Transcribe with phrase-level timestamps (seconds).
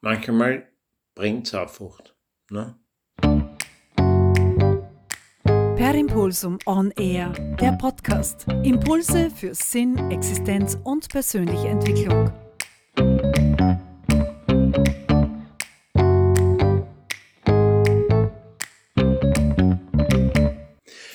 [0.00, 0.68] manchmal
[1.14, 2.00] bringt es einfach.
[2.50, 2.78] Ne?
[5.76, 8.46] Per Impulsum On Air, der Podcast.
[8.64, 12.32] Impulse für Sinn, Existenz und persönliche Entwicklung.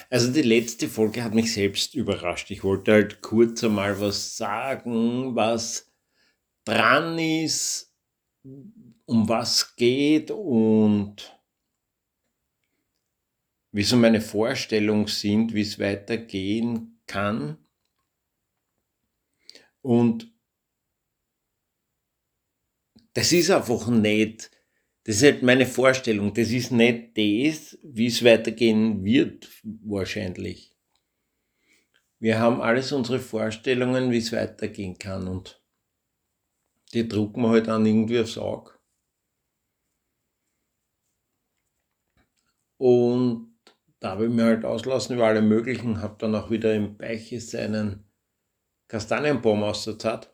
[0.09, 2.51] Also die letzte Folge hat mich selbst überrascht.
[2.51, 5.91] Ich wollte halt kurz einmal was sagen, was
[6.65, 7.92] dran ist,
[8.43, 11.39] um was geht und
[13.71, 17.57] wie so meine Vorstellungen sind, wie es weitergehen kann.
[19.81, 20.31] Und
[23.13, 24.51] das ist einfach nicht
[25.05, 26.33] das ist halt meine Vorstellung.
[26.33, 29.49] Das ist nicht das, wie es weitergehen wird,
[29.83, 30.71] wahrscheinlich.
[32.19, 35.61] Wir haben alles unsere Vorstellungen, wie es weitergehen kann und
[36.93, 38.71] die drucken wir halt dann irgendwie aufs Auge.
[42.77, 43.55] Und
[43.99, 47.39] da habe ich mir halt auslassen über alle möglichen, habe dann auch wieder im Beiche
[47.39, 48.05] seinen
[48.89, 50.33] Kastanienbaum aus der Zeit.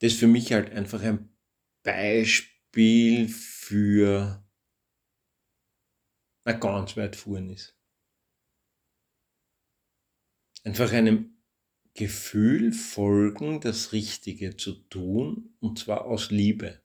[0.00, 1.34] Das ist für mich halt einfach ein
[1.82, 4.44] Beispiel Beispiel für
[6.44, 7.78] ein ganz weit fuhren ist.
[10.64, 11.33] Einfach einem
[11.94, 16.82] Gefühl folgen, das Richtige zu tun, und zwar aus Liebe.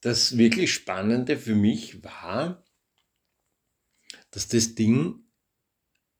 [0.00, 2.64] Das wirklich Spannende für mich war,
[4.30, 5.24] dass das Ding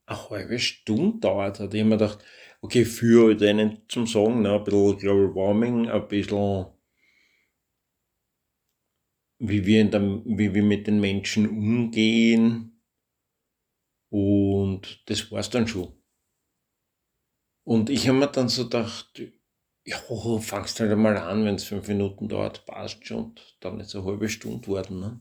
[0.07, 1.75] eine halbe Stunde dauert hat.
[1.75, 2.25] Ich habe mir gedacht,
[2.61, 6.67] okay, für denen zum Sagen, ne, ein bisschen Global Warming, ein bisschen
[9.39, 12.78] wie wir, der, wie wir mit den Menschen umgehen.
[14.11, 15.93] Und das war's dann schon.
[17.65, 19.21] Und ich habe mir dann so gedacht,
[19.85, 19.99] ja,
[20.41, 23.25] fangst halt einmal an, wenn es fünf Minuten dauert, passt schon.
[23.25, 25.01] Und dann ist eine halbe Stunde worden.
[25.01, 25.21] Ne?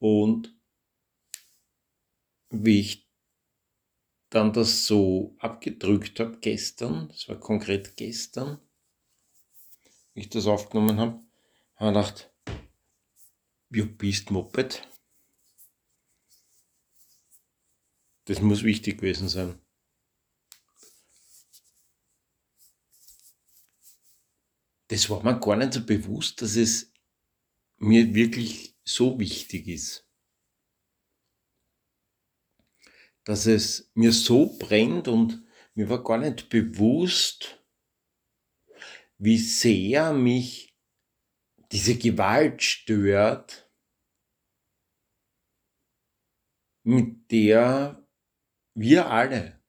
[0.00, 0.54] Und
[2.50, 3.10] wie ich
[4.30, 8.58] dann das so abgedrückt habe gestern, das war konkret gestern,
[10.14, 11.20] wie ich das aufgenommen habe,
[11.76, 12.32] habe ich gedacht,
[13.70, 14.86] wie bist Moped?
[18.26, 19.58] Das muss wichtig gewesen sein.
[24.88, 26.92] Das war mir gar nicht so bewusst, dass es
[27.78, 30.10] mir wirklich so wichtig ist.
[33.24, 35.44] dass es mir so brennt und
[35.74, 37.62] mir war gar nicht bewusst,
[39.18, 40.69] wie sehr mich
[41.72, 43.70] diese Gewalt stört,
[46.82, 48.06] mit der
[48.74, 49.60] wir alle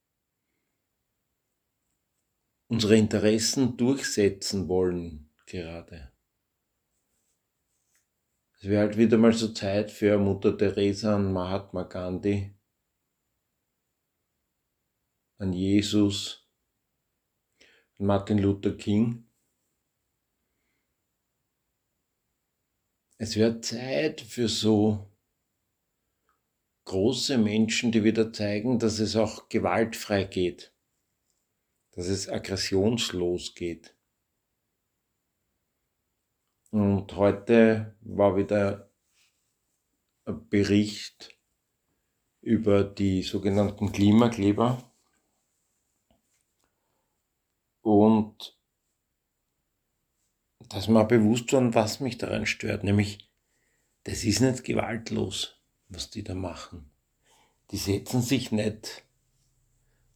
[2.67, 6.13] unsere Interessen durchsetzen wollen gerade.
[8.53, 12.55] Es wäre halt wieder mal so Zeit für Mutter Teresa und Mahatma Gandhi,
[15.39, 16.47] an Jesus,
[17.97, 19.30] an Martin Luther King.
[23.23, 25.07] Es wird Zeit für so
[26.85, 30.73] große Menschen, die wieder zeigen, dass es auch gewaltfrei geht,
[31.91, 33.95] dass es aggressionslos geht.
[36.71, 38.89] Und heute war wieder
[40.25, 41.37] ein Bericht
[42.41, 44.91] über die sogenannten Klimakleber.
[47.81, 48.60] Und
[50.71, 53.29] dass mir bewusst worden, was mich daran stört, nämlich,
[54.03, 56.89] das ist nicht gewaltlos, was die da machen.
[57.71, 59.03] Die setzen sich nicht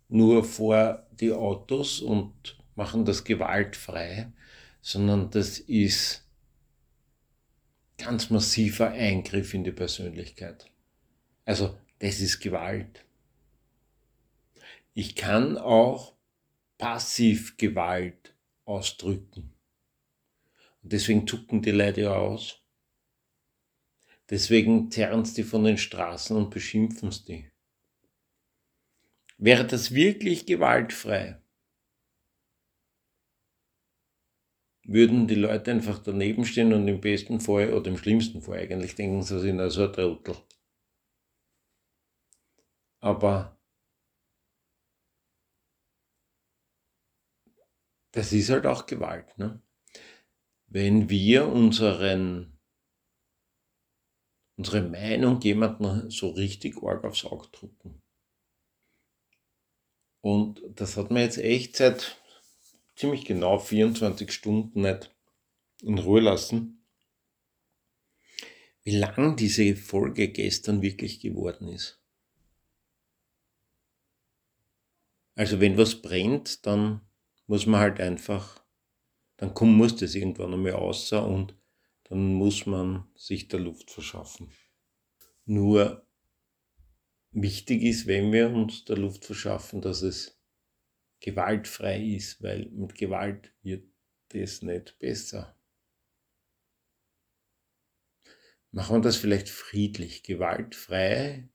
[0.07, 4.31] nur vor die Autos und machen das gewaltfrei,
[4.81, 6.23] sondern das ist
[7.97, 10.69] ganz massiver Eingriff in die Persönlichkeit.
[11.45, 13.05] Also das ist Gewalt.
[14.93, 16.13] Ich kann auch
[16.77, 18.35] Passivgewalt
[18.65, 19.54] ausdrücken.
[20.85, 22.63] Deswegen zucken die Leute ja aus.
[24.29, 27.49] Deswegen zerren sie von den Straßen und beschimpfen sie.
[29.37, 31.41] Wäre das wirklich gewaltfrei,
[34.87, 38.95] würden die Leute einfach daneben stehen und im besten Fall oder im schlimmsten Fall eigentlich
[38.95, 40.37] denken, sie sind also ein Trottel.
[43.01, 43.55] Aber
[48.13, 49.37] das ist halt auch Gewalt.
[49.37, 49.61] Ne?
[50.75, 52.59] Wenn wir unseren,
[54.57, 58.01] unsere Meinung jemandem so richtig arg aufs Auge drücken.
[60.19, 62.21] Und das hat mir jetzt echt seit
[62.97, 65.15] ziemlich genau 24 Stunden nicht
[65.81, 66.85] in Ruhe lassen,
[68.83, 72.03] wie lang diese Folge gestern wirklich geworden ist.
[75.35, 76.99] Also wenn was brennt, dann
[77.47, 78.64] muss man halt einfach,
[79.37, 81.55] dann kommt, muss das irgendwann einmal raus und
[82.05, 84.51] dann muss man sich der Luft verschaffen.
[85.45, 86.07] Nur
[87.31, 90.39] wichtig ist, wenn wir uns der Luft verschaffen, dass es
[91.19, 93.87] gewaltfrei ist, weil mit Gewalt wird
[94.29, 95.57] das nicht besser.
[98.71, 101.49] Machen wir das vielleicht friedlich, gewaltfrei,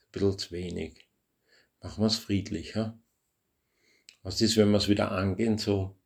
[0.00, 1.08] ein bisschen zu wenig.
[1.82, 2.98] Machen wir es friedlich, ja?
[4.22, 5.98] Was ist, wenn wir es wieder angehen, so?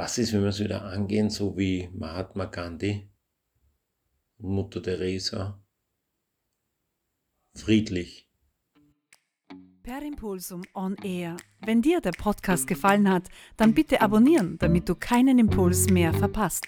[0.00, 3.10] Was ist, wenn wir es wieder angehen, so wie Mahatma Gandhi
[4.38, 5.62] Mutter Teresa?
[7.54, 8.26] Friedlich.
[9.82, 11.36] Per Impulsum on Air.
[11.66, 16.66] Wenn dir der Podcast gefallen hat, dann bitte abonnieren, damit du keinen Impuls mehr verpasst.